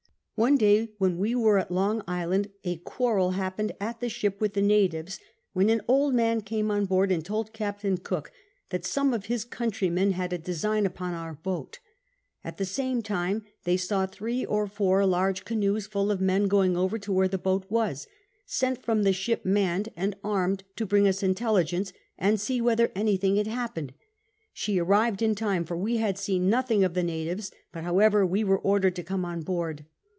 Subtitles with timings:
[0.43, 4.53] One day when we wcin at Long Island a (piarrel happeiiM at the ship Avith
[4.53, 4.65] tin*.
[4.65, 5.19] Natives
[5.55, 7.85] avIicii an old man came on boaixl and told Capt.
[8.01, 8.31] Cook
[8.71, 11.77] that some of Ins countrymen had a design upon our boat;
[12.43, 16.75] at the same time they saAV 3 or 4 learge Ciinoes full of men going
[16.75, 18.07] over to where the boat was;
[18.47, 23.15] sent from the ship manM and arm'd to bring us intebgeiice and see whether any
[23.15, 23.93] thing had happen'd;
[24.53, 28.27] She arrived in time for av( 5 liiwl seen nothing of the Natives but lioweA^er
[28.27, 29.85] we w^ere order'd to come on board.